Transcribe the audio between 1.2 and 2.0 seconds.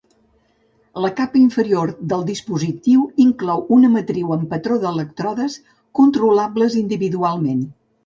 inferior